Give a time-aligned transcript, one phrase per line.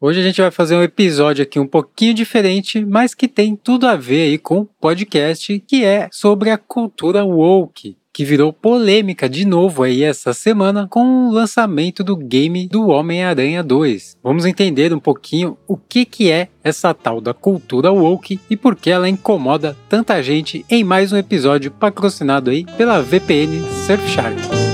[0.00, 3.84] Hoje a gente vai fazer um episódio aqui um pouquinho diferente, mas que tem tudo
[3.84, 9.44] a ver aí com podcast, que é sobre a cultura woke que virou polêmica de
[9.44, 14.18] novo aí essa semana com o lançamento do game do Homem-Aranha 2.
[14.22, 18.74] Vamos entender um pouquinho o que, que é essa tal da cultura woke e por
[18.74, 24.68] que ela incomoda tanta gente em mais um episódio patrocinado aí pela VPN Surfshark.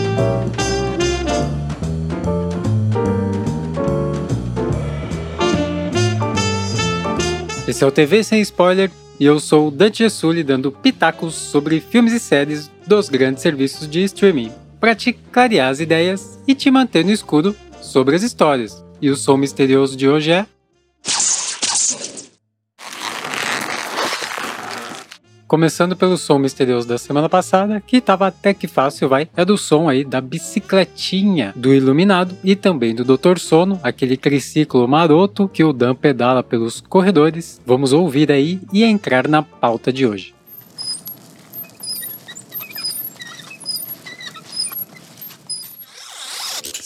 [7.66, 11.80] Esse é o TV Sem Spoiler e eu sou o Dante Gessulli dando pitacos sobre
[11.80, 16.70] filmes e séries dos grandes serviços de streaming, para te clarear as ideias e te
[16.70, 18.84] manter no escuro sobre as histórias.
[19.00, 20.46] E o som misterioso de hoje é
[25.54, 29.28] Começando pelo som misterioso da semana passada, que tava até que fácil, vai.
[29.36, 34.88] É do som aí da bicicletinha do Iluminado e também do Doutor Sono, aquele triciclo
[34.88, 37.60] maroto que o Dan pedala pelos corredores.
[37.64, 40.33] Vamos ouvir aí e entrar na pauta de hoje.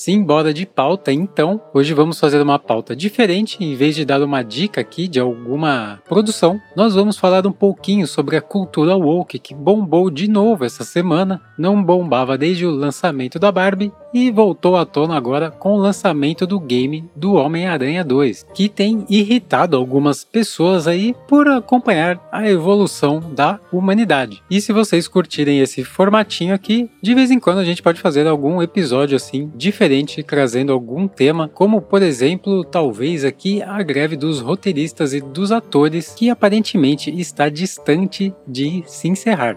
[0.09, 1.61] Simbora de pauta, então.
[1.75, 3.63] Hoje vamos fazer uma pauta diferente.
[3.63, 8.07] Em vez de dar uma dica aqui de alguma produção, nós vamos falar um pouquinho
[8.07, 11.43] sobre a cultura woke que bombou de novo essa semana.
[11.59, 16.47] Não bombava desde o lançamento da Barbie e voltou à tona agora com o lançamento
[16.47, 23.21] do game do Homem-Aranha 2, que tem irritado algumas pessoas aí por acompanhar a evolução
[23.21, 24.43] da humanidade.
[24.51, 28.27] E se vocês curtirem esse formatinho aqui, de vez em quando a gente pode fazer
[28.27, 34.41] algum episódio assim diferente, trazendo algum tema, como por exemplo, talvez aqui a greve dos
[34.41, 39.57] roteiristas e dos atores, que aparentemente está distante de se encerrar.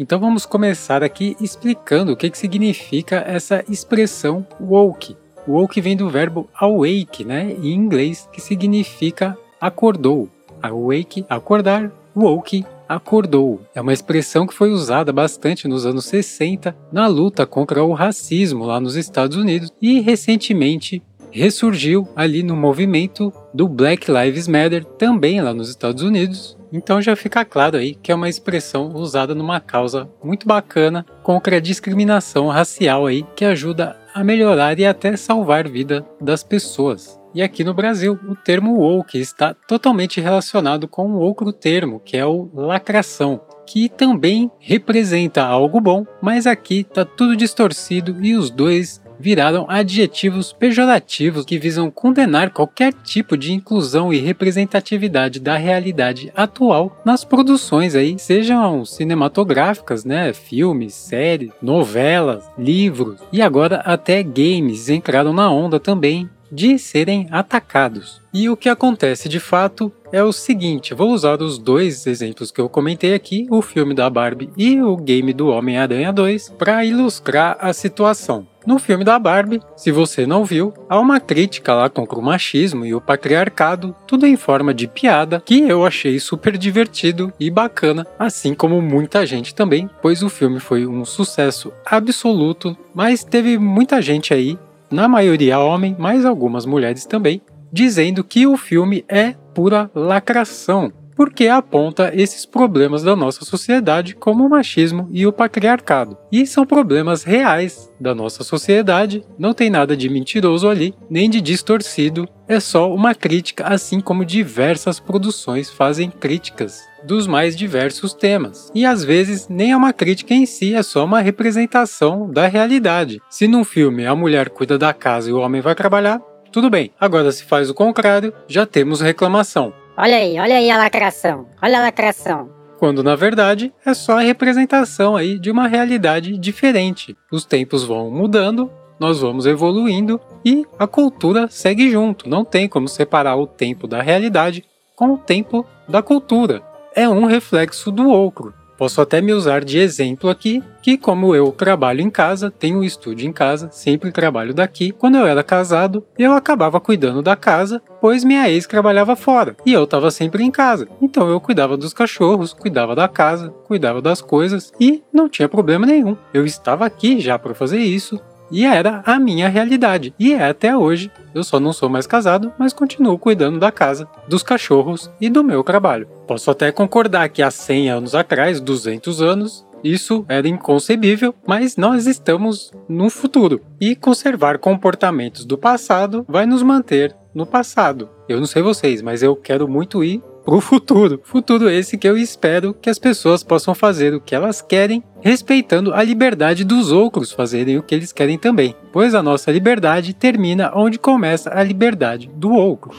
[0.00, 5.14] Então vamos começar aqui explicando o que, que significa essa expressão woke.
[5.46, 10.26] Woke vem do verbo awake, né, em inglês, que significa acordou.
[10.62, 13.60] Awake, acordar, woke, acordou.
[13.74, 18.64] É uma expressão que foi usada bastante nos anos 60 na luta contra o racismo
[18.64, 25.42] lá nos Estados Unidos e recentemente ressurgiu ali no movimento do Black Lives Matter também
[25.42, 29.60] lá nos Estados Unidos então já fica claro aí que é uma expressão usada numa
[29.60, 35.68] causa muito bacana contra a discriminação racial aí que ajuda a melhorar e até salvar
[35.68, 37.18] vida das pessoas.
[37.32, 42.16] E aqui no Brasil, o termo woke está totalmente relacionado com um outro termo, que
[42.16, 48.50] é o lacração, que também representa algo bom, mas aqui está tudo distorcido e os
[48.50, 56.32] dois viraram adjetivos pejorativos que visam condenar qualquer tipo de inclusão e representatividade da realidade
[56.34, 64.88] atual nas produções aí, sejam cinematográficas, né, filmes, séries, novelas, livros e agora até games
[64.88, 68.20] entraram na onda também de serem atacados.
[68.32, 72.60] E o que acontece de fato é o seguinte: vou usar os dois exemplos que
[72.60, 77.56] eu comentei aqui, o filme da Barbie e o game do Homem-Aranha 2, para ilustrar
[77.60, 78.46] a situação.
[78.66, 82.84] No filme da Barbie, se você não viu, há uma crítica lá contra o machismo
[82.84, 88.06] e o patriarcado, tudo em forma de piada, que eu achei super divertido e bacana,
[88.18, 94.02] assim como muita gente também, pois o filme foi um sucesso absoluto, mas teve muita
[94.02, 94.58] gente aí
[94.90, 97.40] na maioria homem, mas algumas mulheres também,
[97.72, 104.42] dizendo que o filme é pura lacração, porque aponta esses problemas da nossa sociedade como
[104.42, 106.16] o machismo e o patriarcado.
[106.32, 111.42] E são problemas reais da nossa sociedade, não tem nada de mentiroso ali, nem de
[111.42, 118.72] distorcido, é só uma crítica, assim como diversas produções fazem críticas dos mais diversos temas.
[118.74, 123.20] E às vezes nem é uma crítica em si, é só uma representação da realidade.
[123.28, 126.18] Se num filme a mulher cuida da casa e o homem vai trabalhar,
[126.50, 126.90] tudo bem.
[126.98, 129.72] Agora, se faz o contrário, já temos reclamação.
[130.02, 131.44] Olha aí, olha aí a lacração.
[131.60, 132.48] Olha a lacração.
[132.78, 137.14] Quando na verdade é só a representação aí de uma realidade diferente.
[137.30, 142.30] Os tempos vão mudando, nós vamos evoluindo e a cultura segue junto.
[142.30, 144.64] Não tem como separar o tempo da realidade
[144.96, 146.62] com o tempo da cultura.
[146.94, 148.54] É um reflexo do outro.
[148.80, 152.82] Posso até me usar de exemplo aqui, que como eu trabalho em casa, tenho um
[152.82, 154.90] estúdio em casa, sempre trabalho daqui.
[154.90, 159.72] Quando eu era casado, eu acabava cuidando da casa, pois minha ex trabalhava fora e
[159.74, 160.88] eu estava sempre em casa.
[161.02, 165.84] Então eu cuidava dos cachorros, cuidava da casa, cuidava das coisas e não tinha problema
[165.84, 166.16] nenhum.
[166.32, 168.18] Eu estava aqui já para fazer isso,
[168.50, 170.14] e era a minha realidade.
[170.18, 171.10] E é até hoje.
[171.34, 175.44] Eu só não sou mais casado, mas continuo cuidando da casa, dos cachorros e do
[175.44, 176.08] meu trabalho.
[176.26, 182.06] Posso até concordar que há 100 anos atrás, 200 anos, isso era inconcebível, mas nós
[182.06, 183.60] estamos no futuro.
[183.80, 188.08] E conservar comportamentos do passado vai nos manter no passado.
[188.28, 191.20] Eu não sei vocês, mas eu quero muito ir pro futuro.
[191.24, 195.92] Futuro esse que eu espero que as pessoas possam fazer o que elas querem, respeitando
[195.92, 200.72] a liberdade dos outros fazerem o que eles querem também, pois a nossa liberdade termina
[200.74, 202.90] onde começa a liberdade do outro.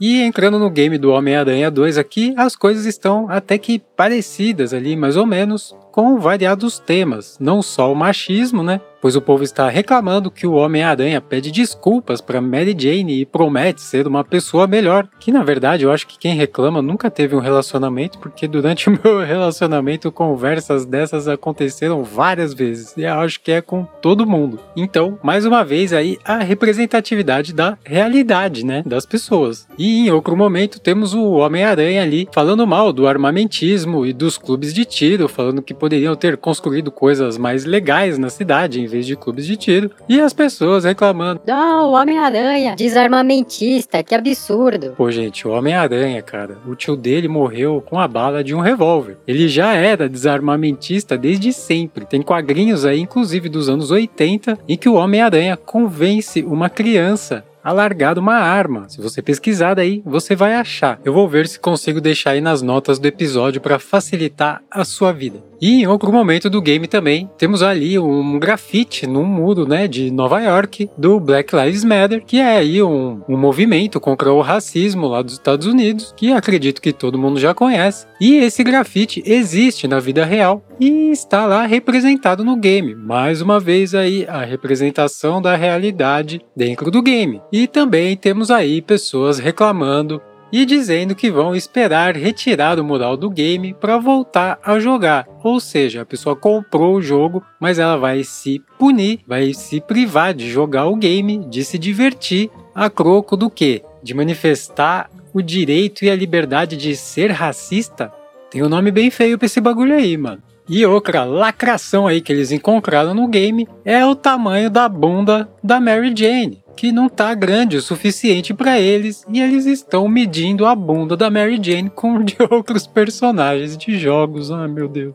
[0.00, 4.94] E entrando no game do Homem-Aranha 2 aqui, as coisas estão até que parecidas ali,
[4.94, 8.80] mais ou menos, com variados temas, não só o machismo, né?
[9.00, 13.80] Pois o povo está reclamando que o Homem-Aranha pede desculpas para Mary Jane e promete
[13.80, 15.08] ser uma pessoa melhor.
[15.18, 18.98] Que na verdade eu acho que quem reclama nunca teve um relacionamento, porque durante o
[19.02, 24.58] meu relacionamento conversas dessas aconteceram várias vezes, e eu acho que é com todo mundo.
[24.76, 29.66] Então, mais uma vez aí a representatividade da realidade, né, das pessoas.
[29.78, 34.72] E em outro momento temos o Homem-Aranha ali falando mal do armamentismo e dos clubes
[34.72, 39.46] de tiro, falando que poderiam ter construído coisas mais legais na cidade vez de clubes
[39.46, 41.40] de tiro, e as pessoas reclamando.
[41.46, 44.94] Não, o Homem-Aranha, desarmamentista, que absurdo.
[44.96, 49.18] Pô, gente, o Homem-Aranha, cara, o tio dele morreu com a bala de um revólver.
[49.26, 52.06] Ele já era desarmamentista desde sempre.
[52.06, 58.20] Tem quadrinhos aí, inclusive dos anos 80, em que o Homem-Aranha convence uma criança alargado
[58.20, 58.88] uma arma.
[58.88, 60.98] Se você pesquisar aí, você vai achar.
[61.04, 65.12] Eu vou ver se consigo deixar aí nas notas do episódio para facilitar a sua
[65.12, 65.47] vida.
[65.60, 70.10] E em outro momento do game também, temos ali um grafite num muro, né, de
[70.10, 75.08] Nova York, do Black Lives Matter, que é aí um, um movimento contra o racismo
[75.08, 78.06] lá dos Estados Unidos, que acredito que todo mundo já conhece.
[78.20, 82.94] E esse grafite existe na vida real e está lá representado no game.
[82.94, 87.40] Mais uma vez aí a representação da realidade dentro do game.
[87.52, 90.20] E também temos aí pessoas reclamando
[90.52, 95.26] e dizendo que vão esperar retirar o mural do game para voltar a jogar.
[95.42, 100.34] Ou seja, a pessoa comprou o jogo, mas ela vai se punir, vai se privar
[100.34, 103.82] de jogar o game, de se divertir, a troco do que?
[104.02, 108.12] De manifestar o direito e a liberdade de ser racista?
[108.50, 110.42] Tem um nome bem feio pra esse bagulho aí, mano.
[110.68, 115.80] E outra lacração aí que eles encontraram no game é o tamanho da bunda da
[115.80, 120.76] Mary Jane que não tá grande o suficiente para eles e eles estão medindo a
[120.76, 124.52] bunda da Mary Jane com de outros personagens de jogos.
[124.52, 125.12] Ah, meu Deus.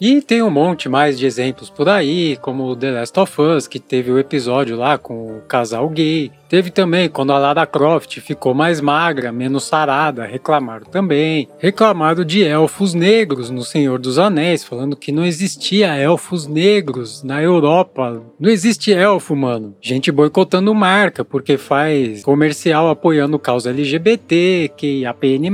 [0.00, 3.78] E tem um monte mais de exemplos por aí, como The Last of Us, que
[3.78, 6.32] teve o episódio lá com o casal gay.
[6.50, 11.48] Teve também quando a Lara Croft ficou mais magra, menos sarada, reclamaram também.
[11.60, 17.40] Reclamaram de elfos negros no Senhor dos Anéis, falando que não existia elfos negros na
[17.40, 18.20] Europa.
[18.36, 19.76] Não existe elfo, mano.
[19.80, 25.52] Gente boicotando marca porque faz comercial apoiando causa LGBT, que APN+.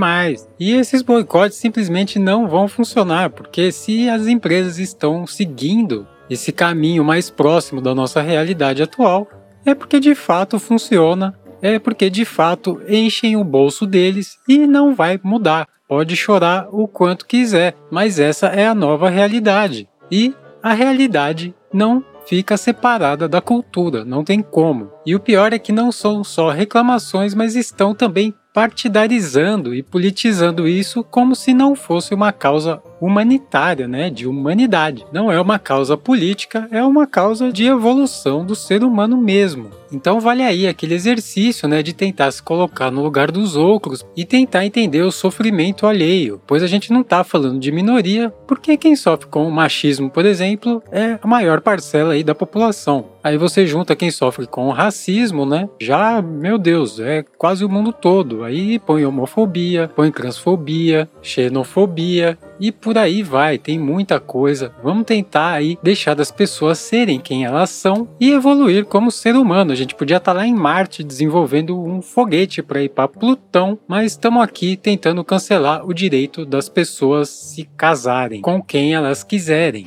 [0.59, 7.05] E esses boicotes simplesmente não vão funcionar, porque se as empresas estão seguindo esse caminho
[7.05, 9.29] mais próximo da nossa realidade atual,
[9.67, 14.95] é porque de fato funciona, é porque de fato enchem o bolso deles e não
[14.95, 15.69] vai mudar.
[15.89, 19.89] Pode chorar o quanto quiser, mas essa é a nova realidade.
[20.11, 20.33] E
[20.63, 24.91] a realidade não fica separada da cultura, não tem como.
[25.05, 30.67] E o pior é que não são só reclamações, mas estão também partidarizando e politizando
[30.67, 35.07] isso como se não fosse uma causa humanitária, né, de humanidade.
[35.13, 39.71] Não é uma causa política, é uma causa de evolução do ser humano mesmo.
[39.93, 44.25] Então vale aí aquele exercício, né, de tentar se colocar no lugar dos outros e
[44.25, 48.97] tentar entender o sofrimento alheio, pois a gente não está falando de minoria, porque quem
[48.97, 53.07] sofre com o machismo, por exemplo, é a maior parcela aí da população.
[53.23, 55.69] Aí você junta quem sofre com o racismo, né?
[55.81, 58.45] Já, meu Deus, é quase o mundo todo.
[58.45, 63.59] Aí põe homofobia, põe transfobia, xenofobia e por aí vai.
[63.59, 64.73] Tem muita coisa.
[64.83, 69.73] Vamos tentar aí deixar as pessoas serem quem elas são e evoluir como ser humano.
[69.73, 73.79] A gente podia estar tá lá em Marte desenvolvendo um foguete para ir para Plutão,
[73.87, 79.87] mas estamos aqui tentando cancelar o direito das pessoas se casarem com quem elas quiserem.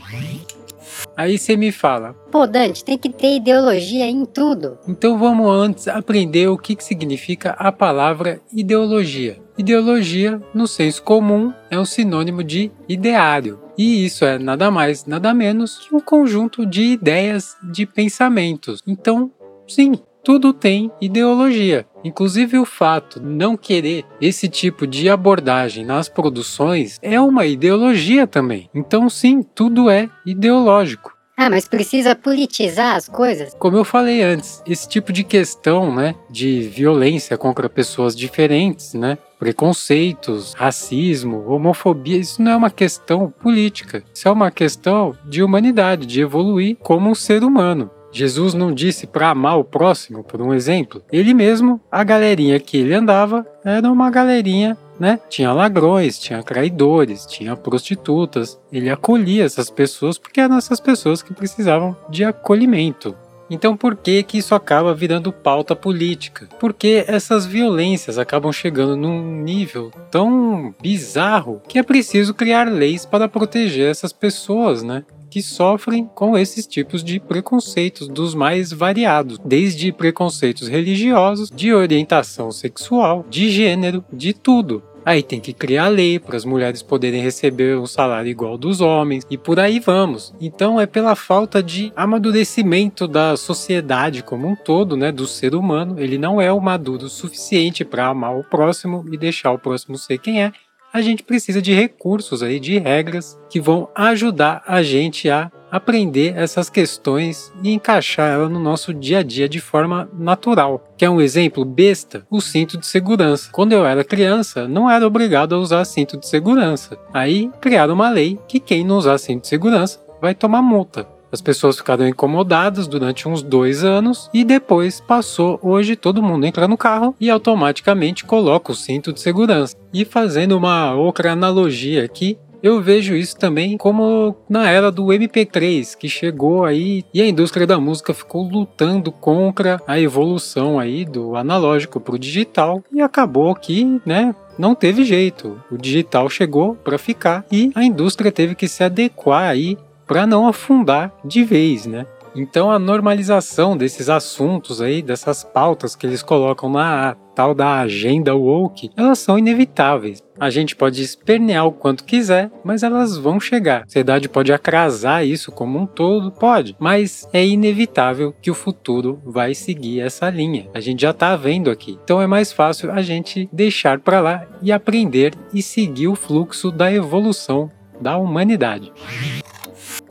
[1.15, 2.13] Aí você me fala.
[2.31, 4.77] Pô, Dante, tem que ter ideologia em tudo.
[4.87, 9.37] Então vamos antes aprender o que, que significa a palavra ideologia.
[9.59, 13.59] Ideologia, no senso comum, é um sinônimo de ideário.
[13.77, 18.81] E isso é nada mais, nada menos que um conjunto de ideias, de pensamentos.
[18.87, 19.29] Então,
[19.67, 21.85] sim, tudo tem ideologia.
[22.05, 28.25] Inclusive o fato de não querer esse tipo de abordagem nas produções é uma ideologia
[28.25, 28.69] também.
[28.73, 31.13] Então sim, tudo é ideológico.
[31.35, 33.53] Ah, mas precisa politizar as coisas?
[33.55, 39.17] Como eu falei antes, esse tipo de questão, né, de violência contra pessoas diferentes, né,
[39.39, 44.03] preconceitos, racismo, homofobia, isso não é uma questão política.
[44.13, 47.89] Isso é uma questão de humanidade, de evoluir como um ser humano.
[48.11, 51.01] Jesus não disse para amar o próximo, por um exemplo?
[51.11, 55.19] Ele mesmo, a galerinha que ele andava, era uma galerinha né?
[55.29, 58.59] Tinha ladrões, tinha traidores, tinha prostitutas.
[58.71, 63.15] Ele acolhia essas pessoas porque eram essas pessoas que precisavam de acolhimento.
[63.49, 66.47] Então por que que isso acaba virando pauta política?
[66.59, 73.27] Porque essas violências acabam chegando num nível tão bizarro que é preciso criar leis para
[73.27, 75.03] proteger essas pessoas, né?
[75.29, 82.51] que sofrem com esses tipos de preconceitos dos mais variados, desde preconceitos religiosos, de orientação
[82.51, 84.81] sexual, de gênero, de tudo.
[85.05, 89.25] Aí tem que criar lei para as mulheres poderem receber um salário igual dos homens
[89.29, 90.33] e por aí vamos.
[90.39, 95.99] Então é pela falta de amadurecimento da sociedade como um todo, né, do ser humano.
[95.99, 99.97] Ele não é o maduro o suficiente para amar o próximo e deixar o próximo
[99.97, 100.51] ser quem é
[100.91, 106.33] a gente precisa de recursos aí, de regras que vão ajudar a gente a aprender
[106.35, 110.83] essas questões e encaixar ela no nosso dia a dia de forma natural.
[110.97, 113.49] Que é um exemplo besta, o cinto de segurança.
[113.51, 116.97] Quando eu era criança, não era obrigado a usar cinto de segurança.
[117.13, 121.07] Aí criaram uma lei que quem não usar cinto de segurança vai tomar multa.
[121.31, 125.59] As pessoas ficaram incomodadas durante uns dois anos e depois passou.
[125.61, 129.75] Hoje todo mundo entra no carro e automaticamente coloca o cinto de segurança.
[129.93, 135.95] E fazendo uma outra analogia aqui, eu vejo isso também como na era do MP3,
[135.97, 141.35] que chegou aí e a indústria da música ficou lutando contra a evolução aí do
[141.35, 145.61] analógico para o digital e acabou que, né, não teve jeito.
[145.71, 150.47] O digital chegou para ficar e a indústria teve que se adequar aí para não
[150.47, 152.05] afundar de vez, né?
[152.35, 158.35] Então a normalização desses assuntos aí, dessas pautas que eles colocam na tal da agenda
[158.35, 160.21] woke, elas são inevitáveis.
[160.37, 163.81] A gente pode espernear o quanto quiser, mas elas vão chegar.
[163.81, 169.21] A sociedade pode atrasar isso como um todo, pode, mas é inevitável que o futuro
[169.25, 170.67] vai seguir essa linha.
[170.73, 171.97] A gente já tá vendo aqui.
[172.03, 176.71] Então é mais fácil a gente deixar para lá e aprender e seguir o fluxo
[176.71, 177.71] da evolução
[178.01, 178.91] da humanidade.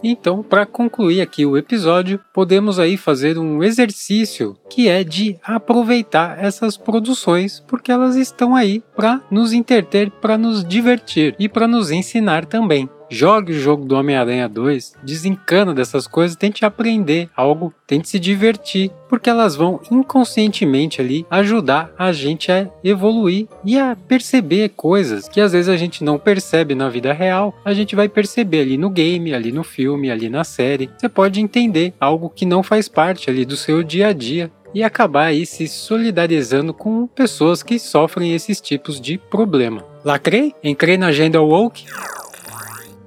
[0.03, 6.43] Então, para concluir aqui o episódio, podemos aí fazer um exercício que é de aproveitar
[6.43, 11.91] essas produções, porque elas estão aí para nos interter, para nos divertir e para nos
[11.91, 12.89] ensinar também.
[13.11, 18.91] Jogue o jogo do Homem-Aranha 2, desencana dessas coisas, tente aprender algo, tente se divertir,
[19.09, 25.41] porque elas vão inconscientemente ali ajudar a gente a evoluir e a perceber coisas que
[25.41, 28.91] às vezes a gente não percebe na vida real, a gente vai perceber ali no
[28.91, 30.91] game, ali no filme, ali na série.
[30.99, 34.83] Você pode entender algo que não faz parte ali do seu dia a dia e
[34.83, 39.83] acabar aí se solidarizando com pessoas que sofrem esses tipos de problema.
[40.05, 40.55] Lacrei?
[40.63, 41.87] Entrei na agenda woke?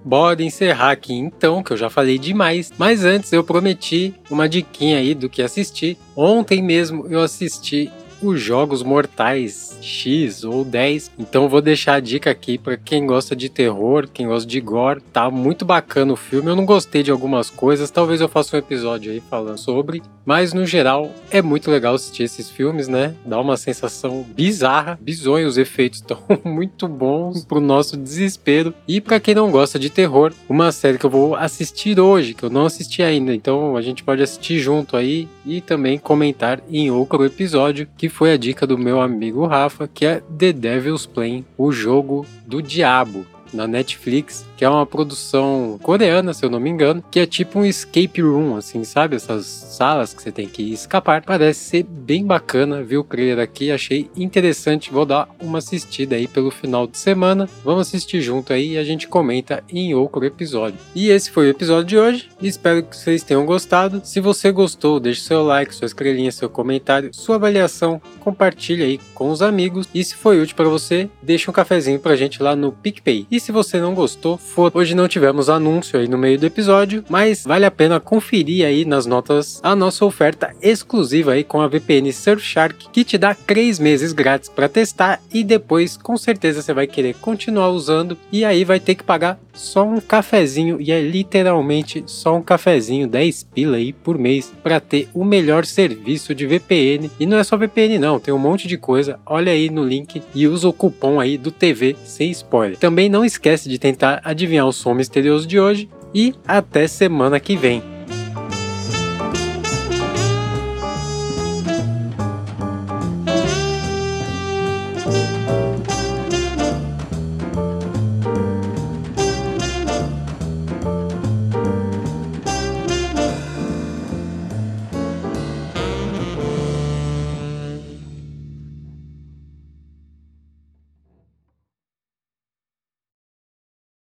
[0.03, 2.71] Bora encerrar aqui então, que eu já falei demais.
[2.77, 5.97] Mas antes eu prometi uma diquinha aí do que assistir.
[6.15, 11.11] Ontem mesmo eu assisti os Jogos Mortais X ou 10.
[11.17, 15.01] Então vou deixar a dica aqui para quem gosta de terror, quem gosta de gore.
[15.13, 16.49] Tá muito bacana o filme.
[16.49, 20.53] Eu não gostei de algumas coisas, talvez eu faça um episódio aí falando sobre, mas
[20.53, 23.15] no geral é muito legal assistir esses filmes, né?
[23.25, 28.73] Dá uma sensação bizarra, bizonha, os efeitos estão muito bons pro nosso desespero.
[28.87, 32.43] E para quem não gosta de terror, uma série que eu vou assistir hoje, que
[32.43, 36.91] eu não assisti ainda, então a gente pode assistir junto aí e também comentar em
[36.91, 41.43] outro episódio que foi a dica do meu amigo Rafa, que é The Devil's Plan,
[41.57, 46.69] o jogo do diabo na Netflix, que é uma produção coreana, se eu não me
[46.69, 49.15] engano, que é tipo um escape room, assim, sabe?
[49.15, 51.23] Essas salas que você tem que escapar.
[51.23, 54.91] Parece ser bem bacana, viu o trailer aqui, achei interessante.
[54.91, 57.49] Vou dar uma assistida aí pelo final de semana.
[57.63, 60.79] Vamos assistir junto aí e a gente comenta em outro episódio.
[60.95, 62.29] E esse foi o episódio de hoje.
[62.41, 64.01] Espero que vocês tenham gostado.
[64.03, 69.29] Se você gostou, deixe seu like, sua estrelinha, seu comentário, sua avaliação, compartilhe aí com
[69.29, 69.87] os amigos.
[69.93, 73.25] E se foi útil para você, deixe um cafezinho pra gente lá no PicPay.
[73.29, 74.71] E se você não gostou, for.
[74.73, 78.85] Hoje não tivemos anúncio aí no meio do episódio, mas vale a pena conferir aí
[78.85, 83.79] nas notas a nossa oferta exclusiva aí com a VPN Surfshark, que te dá 3
[83.79, 88.63] meses grátis para testar e depois com certeza você vai querer continuar usando e aí
[88.63, 93.77] vai ter que pagar só um cafezinho e é literalmente só um cafezinho, 10 pila
[93.77, 97.09] aí por mês para ter o melhor serviço de VPN.
[97.19, 99.19] E não é só VPN não, tem um monte de coisa.
[99.25, 102.77] Olha aí no link e usa o cupom aí do TV sem spoiler.
[102.77, 107.55] Também não esquece de tentar adivinhar o som misterioso de hoje e até semana que
[107.55, 107.90] vem.